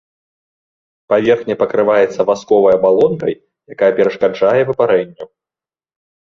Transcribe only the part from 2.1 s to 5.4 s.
васковай абалонкай, якая перашкаджае выпарэнню.